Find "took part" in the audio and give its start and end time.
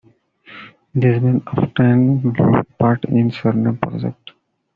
2.33-3.05